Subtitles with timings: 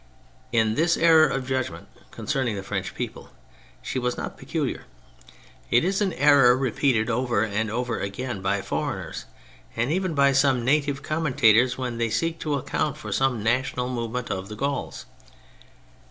[0.51, 3.29] In this error of judgment con cerning the French people
[3.83, 4.85] she was not peculiar:
[5.69, 9.25] it is an error repeated over and over again by foreigners,
[9.75, 13.89] and even by some native com mentators w^hen they seek to account for some national
[13.89, 15.05] movement of the Gauls.